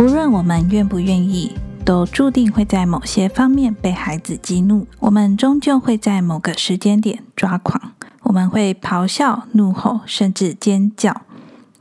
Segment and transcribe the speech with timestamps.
[0.00, 4.86] 无论我们愿不愿意，都注定会在某些方面被孩子激怒。
[4.98, 7.92] 我们终究会在某个时间点抓狂。
[8.22, 11.20] 我们会咆哮、怒吼，甚至尖叫，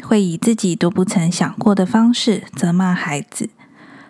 [0.03, 3.51] 会以自己都不曾想过的方式责骂孩子。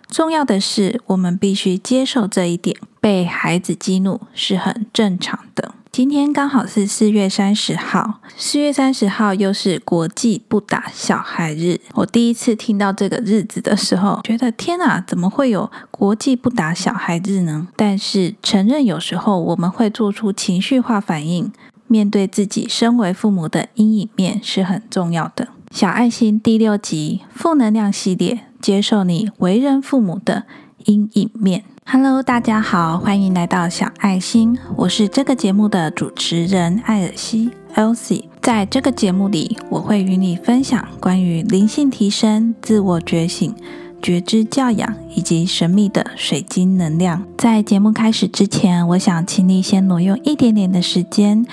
[0.08, 5.76] 重要的是，我们必须接受这一点：被孩子激怒是很正常的。
[5.92, 11.80] 今天刚好是四月三十号，四月三十号又是国际不打小孩日。
[11.94, 17.66] 我第一次听到这个日子的时候，觉得天哪，怎么会有国际不打小孩日呢？
[17.74, 21.52] 但是承认有时候我们会做出情绪化反应，
[21.88, 25.48] 面对自己身为父母的阴影面是很重要的。
[25.72, 30.44] 小爱心第六集负能量系列，接受你为人父母的
[30.84, 31.64] 阴影面。
[31.84, 38.24] Hello，大家好，欢迎来到小爱心，我是这个节目的主持人艾尔西 （Elsie）。
[38.40, 43.54] 在这个节目里，我会与你分享关于灵性提升、自我觉醒、
[44.00, 47.24] 觉知教养以及神秘的水晶能量。
[47.36, 51.44] 在节目开始之前，我想请你先挪用一点点的时间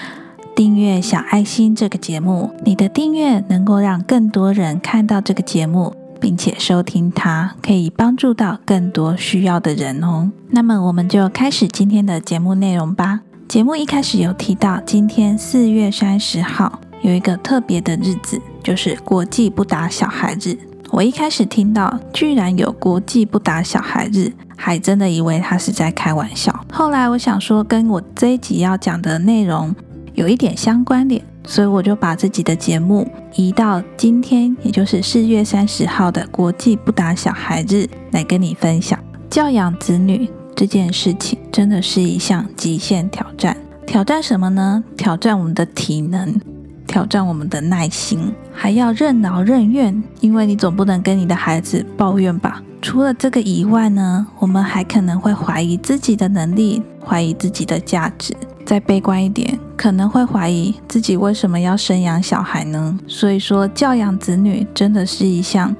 [0.55, 2.51] 订阅小爱心这个节目。
[2.63, 5.95] 你的订阅能够让更多人看到这个节目。
[6.19, 10.31] 并且收听它，可以帮助到更多需要的人哦。
[10.49, 13.21] 那么，我们就开始今天的节目内容吧。
[13.47, 20.57] 节目一开始有提到，今天四月三十号有一个特别的日子，就是国际不打小孩日。
[20.91, 26.57] 我一开始听到居然有国际不打小孩日，还真的以为他是在开玩笑。
[26.71, 29.75] 后来我想说，跟我这一集要讲的内容
[30.17, 31.23] 有一点相关联。
[31.45, 38.99] 所以我就把自己的节目移到今天，也就是四月三十号的国际不打小孩日来跟你分享。
[39.29, 43.55] 教养子女这件事情真的是一项极限挑战。
[43.85, 44.83] 挑战什么呢？
[44.97, 46.37] 挑战我们的体能，
[46.85, 50.03] 挑战我们的耐心，还要任劳任怨。
[50.19, 52.61] 因为你总不能跟你的孩子抱怨吧？
[52.81, 58.35] 除了这个以外呢，我们还可能会怀疑自己的能力，怀疑自己的价值。
[58.67, 62.99] 再悲观一点，可能会怀疑自己为什么要生养小孩呢？
[63.07, 65.73] 所以说，教养子女真的是一项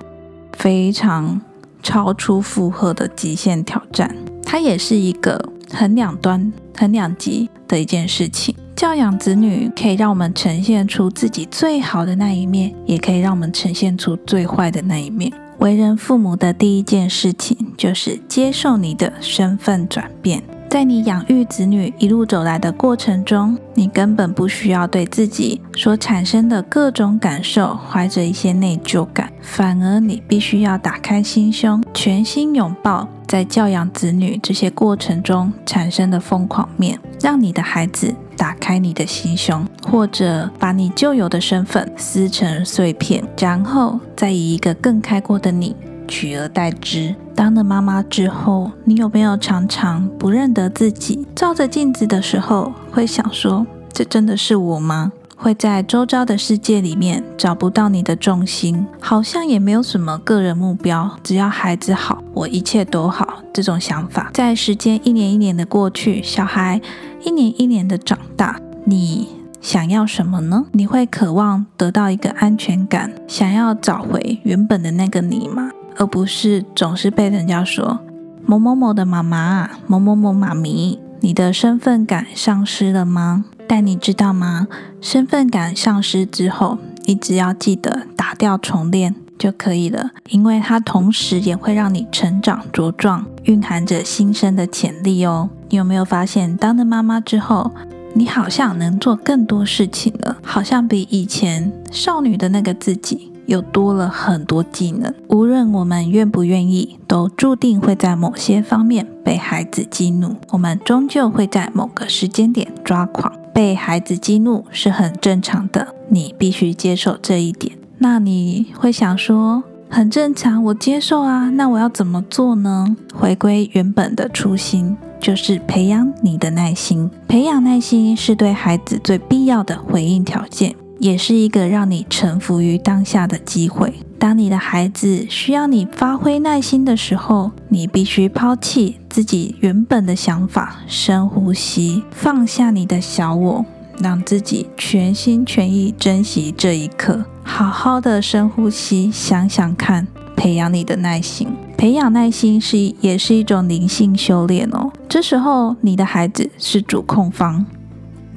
[0.54, 1.42] 非常
[1.84, 4.16] 超出负荷的极限挑战。
[4.42, 5.38] 它也是一个
[5.70, 8.56] 很两端、很两极的一件事情。
[8.74, 15.30] 教养子女可以让我们呈现出自己最好的那一面，也可以让我们呈现出最坏的那一面。
[15.58, 20.42] 为人父母的第一件事情就是接受你的身份转变。
[20.78, 45.76] 在你养育子女一路走来的过程中，你根本不需要对自己所产生的各种感受怀着一些内疚感，反而你必须要打开心胸，全心拥抱在教养子女这些过程中产生的疯狂面，让你的孩子打开你的心胸，或者把你旧有的身份撕成碎片，然后再以一个更开阔的你。
[46.08, 47.16] 取而代之。
[47.36, 51.28] 当了妈妈之后，你有没有常常不认得自己？
[51.36, 63.44] 照着镜子的时候，会想说：“这真的是我吗？”会在周遭的世界里面找不到你的重心，好像也没有什么个人目标，只要孩子好，我一切都好。
[63.54, 66.82] 这种想法，在时间一年一年的过去，小孩
[67.24, 69.28] 一年一年的长大，你
[69.62, 70.66] 想要什么呢？
[70.72, 75.70] 你会渴望得到一个安全感，想要找回原本的那个你吗？
[75.98, 78.00] 而不是总是被人家说
[78.46, 83.46] 某某某的妈妈、某某某妈咪，你的身份感丧失了吗？
[83.68, 84.68] 但你知道吗？
[85.02, 95.50] 身份感丧失之后，你只要记得打掉重练就可以了，因为它同时也会让你成长茁壮，蕴含着新生的潜力哦。
[95.70, 97.72] 你有没有发现，当了妈妈之后，
[98.14, 103.34] 你好像能做更多事情了，好像比以前少女的那个自己。
[103.48, 110.36] 又多了很多技能，无论我们愿不愿意，都注定会在某些方面被孩子激怒。
[110.52, 113.34] 我们终究会在某个时间点抓狂。
[113.54, 117.76] 被孩子激怒是很正常的，你必须接受这一点。
[117.98, 121.50] 那你会想说，很正常，我接受啊。
[121.50, 122.96] 那我要怎么做呢？
[123.16, 127.10] 回归原本的初心，就是培养你的耐心。
[127.28, 130.76] 培养耐心是对孩子最必要的回应条件。
[131.00, 133.94] 也是一个让你臣服于当下的机会。
[134.20, 143.66] 当你的孩子需要你发挥耐心的时候，你必须抛弃自己原本的想法，深呼吸，放下你的小我，
[144.00, 147.26] 让自己全心全意珍惜这一刻。
[147.44, 151.48] 好好的深呼吸，想想看，培养你的耐心。
[151.78, 154.92] 培养耐心是也是一种灵性修炼哦。
[155.08, 157.66] 这时候，你的孩子是主控方，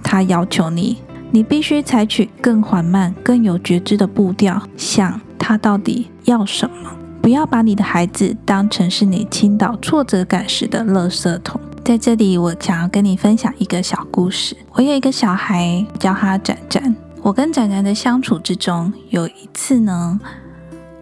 [0.03, 0.99] 他要求你。
[1.32, 6.91] 你必须采取更缓慢、更有觉知的步调，想他到底要什么。
[7.23, 11.61] 不要把你的孩子当成是你倾倒挫折感时的垃圾桶。
[11.85, 14.56] 在这里，我想要跟你分享一个小故事。
[14.73, 16.97] 我有一个小孩，叫他展展。
[17.23, 20.19] 我跟展展的相处之中，有一次呢，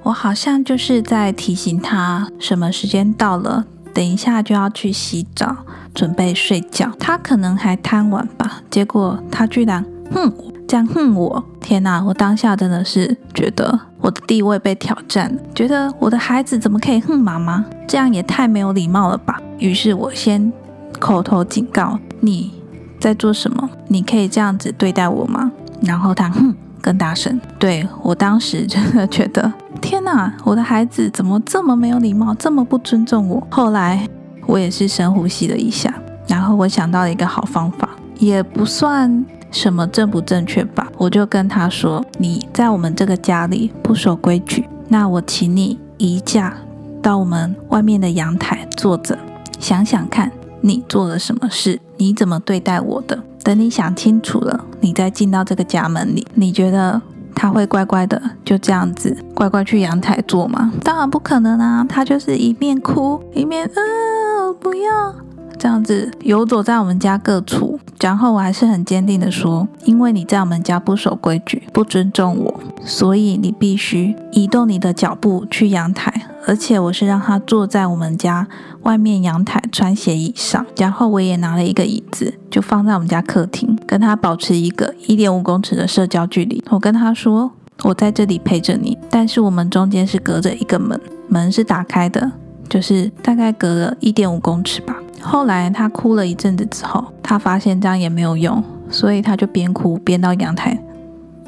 [0.03, 3.65] 我好像就是在提醒他什么时间到了，
[3.95, 5.57] 等一下就要去洗澡，
[5.95, 6.91] 准备睡觉。
[6.99, 10.33] 他可能还贪玩吧，结果他居然哼。
[10.67, 12.05] 这样恨我，天哪！
[12.05, 17.65] 我当下真的是觉得我的地位被挑战，觉得我的孩子怎么可以恨妈妈？
[17.87, 19.41] 这样也太没有礼貌了吧！
[19.59, 20.53] 于是我先
[20.99, 22.53] 口头警告你
[23.01, 25.51] 在做什么，你可以这样子对待我吗？
[25.81, 29.51] 然后他哼更大声，对我当时真的觉得
[29.81, 33.43] 天哪，我的孩子怎么这么没有礼貌，这么不尊重我？
[33.49, 34.07] 后来
[34.45, 35.95] 我也是深呼吸了一下，
[36.27, 37.89] 然后我想到了一个好方法，
[38.19, 39.25] 也不算。
[39.51, 40.89] 什么正不正确吧？
[40.97, 46.55] 我就跟他说：“你在我们这个家里不守规矩，那我请你移驾
[47.03, 49.19] 到我们外面的阳台坐着，
[49.59, 50.31] 想想看
[50.61, 53.19] 你做了什么事，你怎么对待我的。
[53.43, 56.27] 等你想清楚了，你再进到这个家门里。
[56.35, 57.01] 你觉得
[57.35, 60.71] 他会乖乖的就这样子乖乖去阳台坐吗？
[60.85, 61.87] 当然不可能啊！
[61.89, 65.15] 他就是一面哭一面呃不要
[65.57, 76.13] 这样子游走在我们家各处。”然后我还是很坚定的说，因为你在我们家不守规矩，不尊重我，所以你必须移动你的脚步去阳台。
[76.47, 78.47] 而且我是让他坐在我们家
[78.83, 86.63] 外面阳台穿鞋椅上，然后我也拿了一个椅子，就放在我们家客厅，跟他保持一个一点五公尺的社交距离。
[86.71, 87.51] 我跟他说，
[87.83, 90.99] 我在这里陪着你，但是我们中间是隔着一个门，
[91.29, 92.33] 门是打开的，
[92.71, 94.97] 就是大概隔了一点五公尺吧。
[95.21, 100.79] 后来他哭了一阵子之后，他发现这样也没有用，所以他就边哭边到阳台，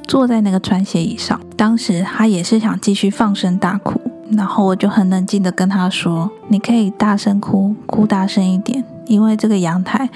[0.07, 1.41] 坐在那个穿鞋椅上。
[1.57, 4.01] 当时他也是想继续放声大哭，
[4.33, 10.09] 然后我就很冷静的跟他说：“你可以大声哭，哭大声一点，因为这个阳台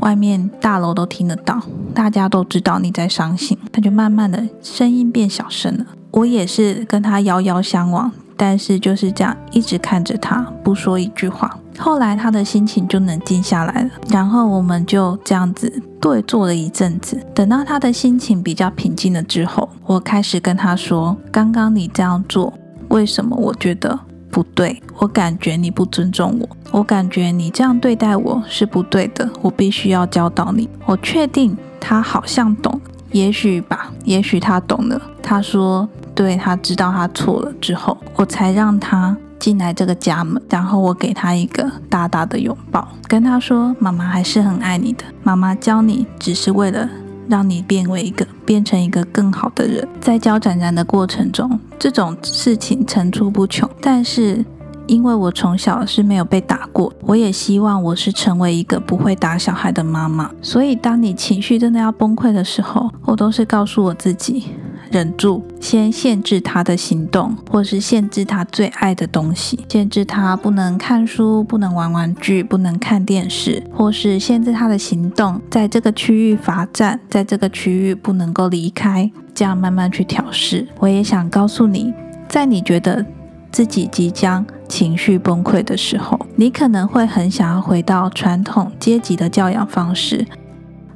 [0.00, 1.60] 外面大楼都听得到，
[1.94, 5.86] 大家都知道你在伤心。”他就慢慢的声音变小声了。
[6.12, 8.12] 我也是跟他遥遥相望，
[8.42, 11.56] 但是就是这样一直看着他，不说一句话。
[11.78, 17.16] 后来他的心情就冷静下来了，然后我们就这样子对坐了一阵子。
[17.32, 22.52] 等到他的心情比较平静了之后，我开始跟他说：“刚刚你这样做，
[22.88, 23.96] 为什么我觉得
[24.28, 24.82] 不对？
[24.98, 29.30] 我感觉你不尊重我，我感觉你这样对待我是不对的。
[29.40, 30.68] 我必须要教导你。
[30.84, 32.80] 我确定他好像懂，
[33.12, 35.00] 也许吧，也许他懂了。
[35.22, 45.02] 他说，对他知道他错了之后，我才让他。”进来这个家门，然后我给他一个大大的拥抱，跟他说：“妈妈还是很爱你的。
[45.24, 46.88] 妈妈教你只是为了
[47.26, 49.88] 让你变为一个，变成一个更好的人。
[50.00, 53.68] 在教展展的过程中，这种事情层出不穷。
[53.80, 54.44] 但是
[54.86, 60.30] 因为我从小是没有被打过，我也希望我是成为一个不会打小孩的妈妈。
[60.40, 64.44] 所以当你情绪真的要崩溃的时候，我都是告诉我自己。”
[64.92, 80.68] 忍住，先限制他的行动，或是限制他最爱的东西，限制他不能看书、不能玩玩具、不能看电视，或是限制他的行动，在这个区域罚站，在这个区域不能够离开，这样慢慢去调试。
[80.78, 81.94] 我也想告诉你，
[82.28, 83.04] 在你觉得
[83.50, 90.26] 自己即将情绪崩溃的时候，你可能会很想要回到传统阶级的教养方式。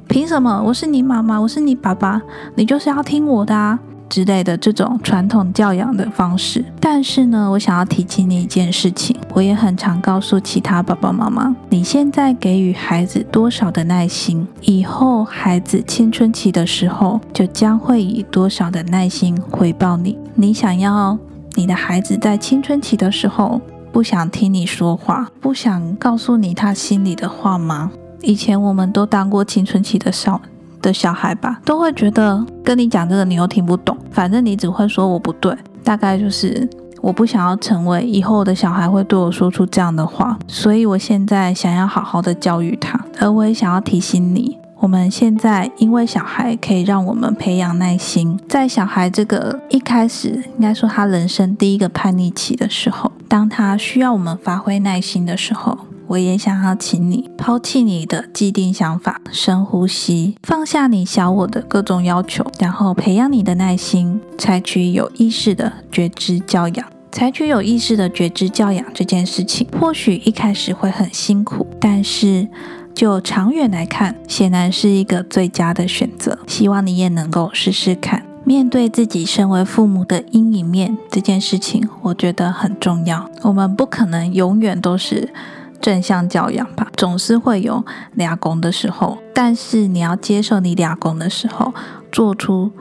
[0.07, 0.63] 凭什么？
[0.65, 2.21] 我是你妈妈，我是你爸爸，
[2.55, 3.77] 你就是要听我的啊
[4.09, 6.63] 之类的这种传统教养的方式。
[6.79, 20.17] 但是呢，我想要提起你一件事情，我也很常告诉其他爸爸妈妈：你现在给予孩子多少的耐心，以后孩子青春期的时候，就将会以多少的耐心回报你。
[20.35, 21.17] 你想要
[21.55, 23.59] 你的孩子在青春期的时候
[23.91, 27.91] 不想听你说话，不想告诉你他心里的话吗？
[28.21, 30.41] 以前我们都当过青春期的少
[30.81, 35.55] 的小孩吧，都会觉得跟你讲这个你又听不懂，反正你只会说我不对。
[35.83, 36.67] 大概就是
[37.01, 42.99] 我不想要成为以后的小孩会对我说出这样的话，所以我现在想要好好的教育他。
[43.19, 55.77] 而我也想要提醒你，我们现在因为小孩可以让我们培养耐心，在小孩这个一开始应该说他人生第一个叛逆期的时候，当他需要我们发挥耐心的时候。
[56.07, 66.87] 我也想要请你抛弃你的既定想法，深呼吸，放下你小我的各种要求，然后培养你的耐心，采取有意识的觉知教养。
[67.11, 72.47] 采取有意识的觉知教养这件事情，或许一开始会很辛苦，但是
[72.93, 76.39] 就长远来看，显然是一个最佳的选择。
[76.47, 78.23] 希望你也能够试试看。
[78.43, 83.29] 面对自己身为父母的阴影面这件事情，我觉得很重要。
[83.41, 85.33] 我们不可能永远都是
[85.81, 89.17] 正向教养吧，总是会有俩公的时候。
[89.33, 91.73] 但是你要接受你俩公的时候，
[92.11, 92.71] 做出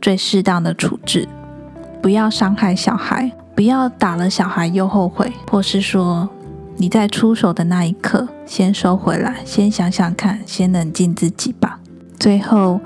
[0.00, 1.28] 最适当的处置，
[2.02, 6.28] 不要伤害小孩，不要打了小孩又后悔，或是说
[6.76, 11.80] 你在出手的那一刻先收回来，先想想看，先冷静自己吧。
[12.18, 12.80] 最后。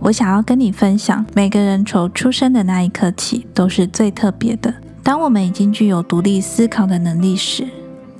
[0.00, 4.72] 我想要跟你分享，每个人从出生的那一刻起都是最特别的。
[5.02, 7.66] 当我们已经具有独立思考的能力时，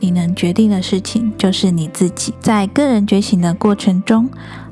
[0.01, 2.35] 你能决定的事情就是你自己。
[2.41, 4.29] 在个人觉醒的过程中，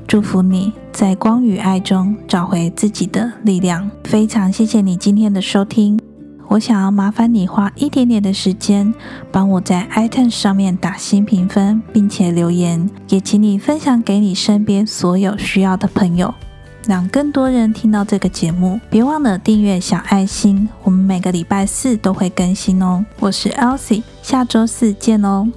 [0.07, 3.89] 祝福你在光与爱中找回自己的力量。
[4.03, 5.99] 非常谢谢你今天的收听。
[6.49, 8.93] 我想要麻烦你花一点点的时间，
[9.31, 16.33] 帮我在 iTunes 上面打新评分，并且留言，也请你分享给你身边所有需要的朋友。
[16.87, 23.05] 让更多人听到这个节目，别忘了订阅小爱心，我们每个礼拜四都会更新哦。
[23.19, 25.49] 我是 Elsie，下周四见哦。